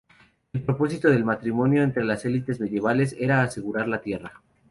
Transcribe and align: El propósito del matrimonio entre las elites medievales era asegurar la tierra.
El 0.51 0.63
propósito 0.63 1.09
del 1.09 1.23
matrimonio 1.23 1.83
entre 1.83 2.03
las 2.03 2.25
elites 2.25 2.59
medievales 2.59 3.15
era 3.19 3.43
asegurar 3.43 3.87
la 3.87 4.01
tierra. 4.01 4.41